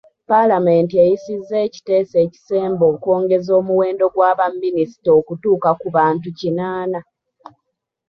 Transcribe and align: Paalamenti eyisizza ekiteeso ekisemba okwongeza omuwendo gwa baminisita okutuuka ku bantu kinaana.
Paalamenti 0.29 0.93
eyisizza 1.03 1.55
ekiteeso 1.67 2.15
ekisemba 2.25 2.83
okwongeza 2.93 3.51
omuwendo 3.59 4.05
gwa 4.13 4.31
baminisita 4.39 5.09
okutuuka 5.19 5.69
ku 5.79 5.87
bantu 5.97 6.27
kinaana. 6.39 6.99